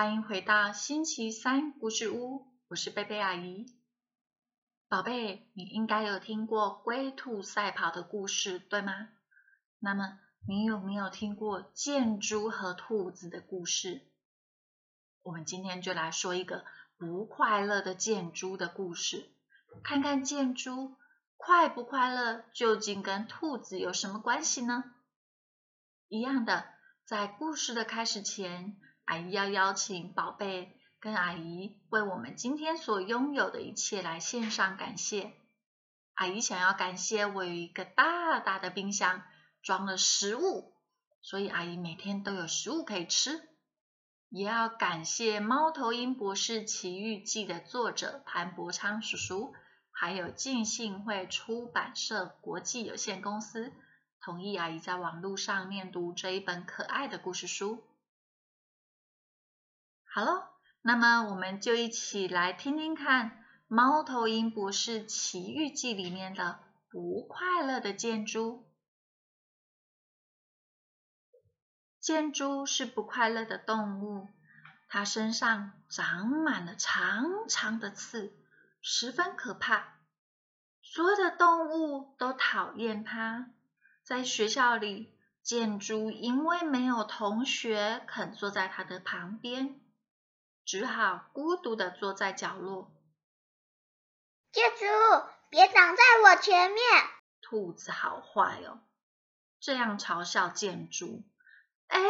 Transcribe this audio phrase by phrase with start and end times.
[0.00, 3.66] 欢迎回到星期三故事屋，我是贝贝阿姨。
[4.88, 9.10] 宝贝，你应该有听过龟兔赛跑的故事，对吗？
[9.78, 14.00] 那么你有没有听过箭猪和兔子的故事？
[15.20, 16.64] 我们今天就来说一个
[16.96, 19.28] 不快乐的箭猪的故事，
[19.84, 20.96] 看看箭猪
[21.36, 24.82] 快不快乐，究竟跟兔子有什么关系呢？
[26.08, 26.64] 一样的，
[27.04, 30.76] 在故事的开始前，阿姨要邀请宝贝。
[31.00, 35.32] 跟阿姨为我们今天所拥有的一切来献上感谢。
[36.12, 39.22] 阿姨想要感谢我有一个大大的冰箱，
[39.62, 40.74] 装了食物，
[41.22, 43.40] 所以阿姨每天都有食物可以吃。
[44.28, 49.54] 也要感谢《猫头鹰博士奇遇记》的作者潘伯昌叔叔，
[49.90, 53.72] 还有进信会出版社国际有限公司
[54.20, 57.82] 同意阿姨在网络上念读这一本可爱的故事书。
[60.12, 60.42] 好喽。
[60.82, 63.30] 那么，我们就一起来听听看
[63.68, 66.58] 《猫头鹰博士奇遇记》里面的
[66.90, 68.66] 不快乐的箭猪。
[72.00, 74.26] 箭猪是不快乐的动物，
[74.88, 78.32] 它身上长满了长长的刺，
[78.80, 80.00] 十分可怕。
[80.82, 83.52] 所有的动物都讨厌它。
[84.02, 89.78] 在学校里，箭猪因为没有同学肯坐在它的旁边。
[90.64, 92.90] 只好孤独的坐在角落。
[94.52, 94.84] 箭猪，
[95.48, 96.80] 别挡在我前面！
[97.40, 98.80] 兔子好坏哦，
[99.60, 101.22] 这样嘲笑建筑。
[101.88, 102.00] 哎，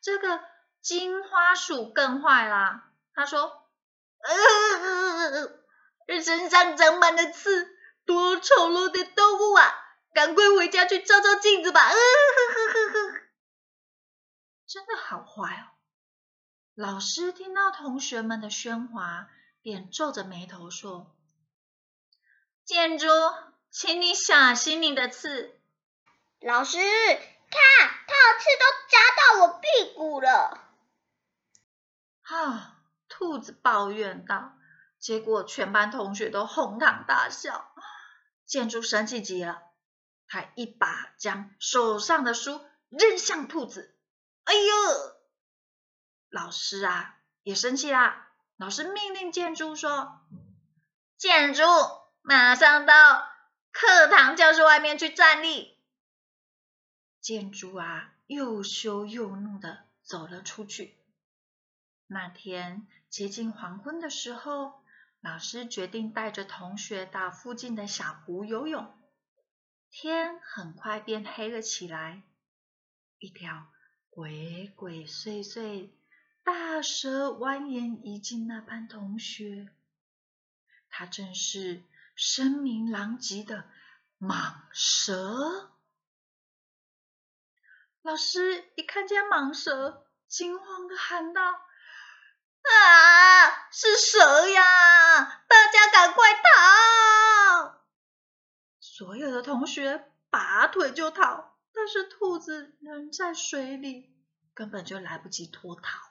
[0.00, 0.40] 这个
[0.80, 2.92] 金花鼠更坏啦。
[3.14, 3.68] 他说
[6.06, 9.74] ：“呃，身上长满了刺，多丑陋的动物啊！
[10.12, 13.20] 赶快回家去照照镜子吧。”呃呵呵呵呵，
[14.66, 15.64] 真的好坏哦。
[16.76, 19.30] 老师听到同学们的喧哗，
[19.62, 21.16] 便皱着眉头说
[22.66, 23.06] ：“建筑，
[23.70, 25.58] 请你小心你的刺。”
[26.38, 30.60] 老师，看，他的刺都扎到我屁股了。
[32.20, 32.76] 啊！
[33.08, 34.52] 兔子抱怨道。
[34.98, 37.72] 结果全班同学都哄堂大笑。
[38.44, 39.62] 建筑生气极了，
[40.28, 42.60] 他一把将手上的书
[42.90, 43.96] 扔向兔子。
[44.44, 45.15] 哎呦！
[46.28, 48.28] 老师啊，也生气啦！
[48.56, 50.20] 老师命令建筑说
[51.16, 51.62] ：“建筑，
[52.22, 53.28] 马上到
[53.70, 55.78] 课堂教室外面去站立。”
[57.20, 60.96] 建筑啊，又羞又怒的走了出去。
[62.06, 64.82] 那天接近黄昏的时候，
[65.20, 68.96] 老师决定带着同学到附近的小湖游泳。
[69.90, 72.22] 天很快变黑了起来，
[73.18, 73.66] 一条
[74.10, 75.90] 鬼鬼祟祟。
[76.46, 79.68] 大蛇蜿蜒移进那班同学，
[80.88, 81.82] 他正是
[82.14, 83.64] 声名狼藉的
[84.20, 85.72] 蟒蛇。
[88.00, 91.42] 老师一看见蟒蛇，惊慌的喊道
[92.62, 94.62] ：“啊，是蛇呀！
[95.48, 97.84] 大家赶快逃！”
[98.78, 104.14] 所有的同学拔腿就逃，但是兔子仍在水里，
[104.54, 106.06] 根本就来不及脱逃。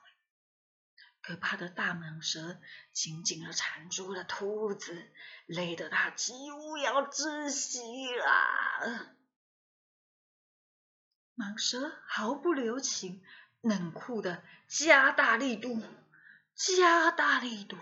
[1.26, 5.12] 可怕的大蟒蛇紧紧的缠住了兔子，
[5.48, 7.80] 累得它几乎要窒息
[8.16, 9.16] 了。
[11.36, 13.24] 蟒蛇毫不留情，
[13.62, 15.82] 冷酷的加大力度，
[16.54, 17.76] 加大力度。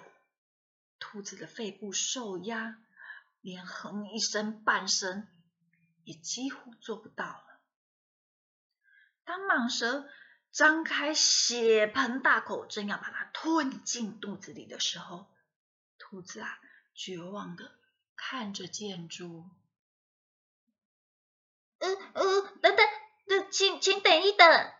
[0.97, 2.81] 兔子的肺部受压，
[3.41, 5.27] 连哼一声半声
[6.05, 7.59] 也几乎做不到了。
[9.25, 10.09] 当蟒蛇。
[10.53, 15.25] 张开血盆大口，正要把它吞进肚子里的时候，
[15.97, 16.59] 兔子啊，
[16.93, 17.71] 绝望的
[18.15, 19.49] 看着箭猪。
[21.79, 22.85] 呃呃，等等，
[23.29, 24.71] 呃，请请等一等。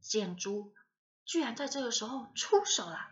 [0.00, 0.74] 箭猪
[1.26, 3.10] 居然在这个时候出手了。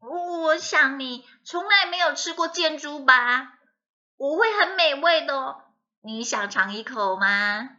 [0.00, 3.58] 我想你从来没有吃过箭猪吧？
[4.16, 5.64] 我会很美味的哦，
[6.00, 7.76] 你想尝一口吗？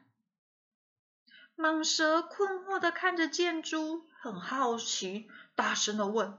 [1.57, 6.37] 蟒蛇困惑的看着箭猪，很好奇，大声的问：“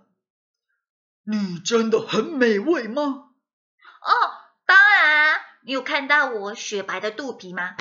[1.25, 3.03] 你真的很美味吗
[4.03, 4.13] ？”“哦，
[4.67, 5.41] 当然！
[5.63, 7.77] 你有看到我雪白的肚皮吗？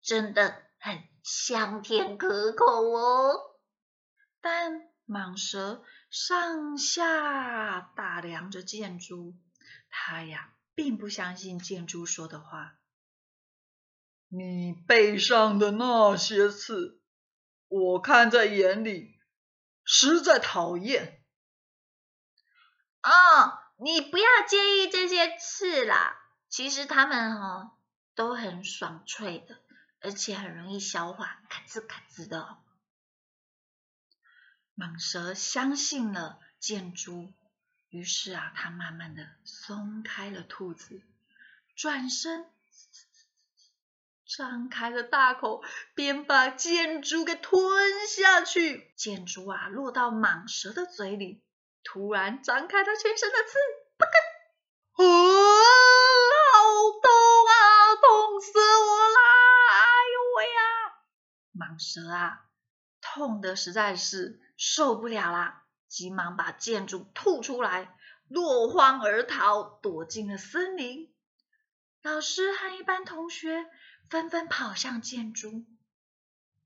[0.00, 3.58] 真的很香甜可口哦。”
[4.40, 9.34] 但蟒蛇上下打量着箭猪，
[9.90, 12.76] 它呀，并不相信箭猪说的话。
[14.34, 16.98] 你背上的那些刺，
[17.68, 19.20] 我看在眼里，
[19.84, 21.22] 实在讨厌。
[23.02, 26.16] 哦，你不要介意这些刺啦，
[26.48, 27.72] 其实它们哦
[28.14, 29.60] 都很爽脆的，
[30.00, 32.56] 而且很容易消化，咔吱咔吱的。
[34.74, 37.34] 蟒蛇相信了箭猪，
[37.90, 41.02] 于是啊，它慢慢的松开了兔子，
[41.76, 42.46] 转身
[44.36, 45.62] 张开了大口，
[45.94, 48.92] 便把箭猪给吞下去。
[48.96, 51.42] 箭猪啊，落到蟒蛇的嘴里。
[51.84, 53.58] 突然张开它全身的刺，
[53.98, 55.10] 不跟，啊，
[56.54, 56.62] 好
[57.02, 57.10] 痛
[57.48, 59.20] 啊，痛死我啦！
[59.70, 60.62] 哎呦喂啊！
[61.58, 62.44] 蟒蛇啊，
[63.00, 67.96] 痛的实在是受不了啦，急忙把箭猪吐出来，
[68.28, 71.12] 落荒而逃，躲进了森林。
[72.02, 73.66] 老师和一班同学
[74.12, 75.64] 纷纷跑向箭猪，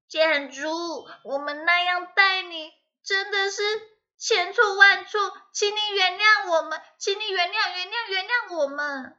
[0.09, 0.69] 箭猪，
[1.23, 2.73] 我们那样待你，
[3.05, 3.63] 真的是。
[4.19, 5.21] 千错万错，
[5.53, 9.17] 请你原谅我们，请你原谅原谅原谅我们，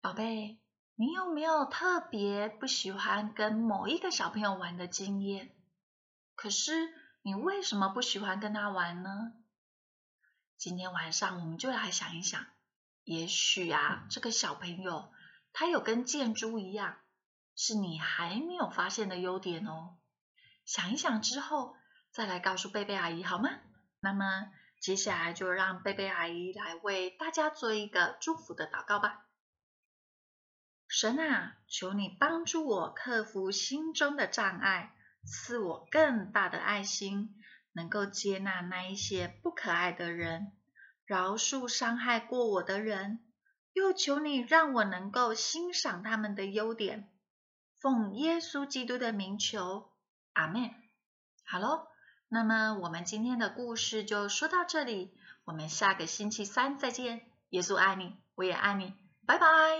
[0.00, 0.60] 宝贝，
[0.94, 5.56] 你有没有特别不喜欢跟某一个小朋友玩的经验？
[6.36, 6.92] 可是
[7.22, 9.32] 你为什么不喜欢跟他玩呢？
[10.56, 12.46] 今天晚上我们就来想一想，
[13.02, 15.10] 也许啊，这个小朋友
[15.52, 16.98] 它有跟建筑一样，
[17.54, 19.98] 是你还没有发现的优点哦。
[20.64, 21.76] 想一想之后。
[22.14, 23.48] 再来告诉贝贝阿姨好吗？
[24.00, 29.24] 那么接下来就让贝贝阿姨来为大家做一个祝福的祷告吧。
[30.88, 34.94] 神啊，求你帮助我克服心中的障碍，
[35.24, 37.34] 赐我更大的爱心，
[37.72, 40.52] 能够接纳那一些不可爱的人，
[41.06, 43.24] 饶恕伤害过我的人，
[43.72, 47.08] 又求你让我能够欣赏他们的优点。
[47.80, 49.90] 奉耶稣基督的名求，
[50.32, 50.70] 阿门。
[51.44, 51.86] 好喽。
[52.28, 55.12] 那么我们今天的故事就说到这里，
[55.44, 57.26] 我们下个星期三再见。
[57.50, 58.94] 耶稣爱你，我也爱你，
[59.26, 59.76] 拜拜。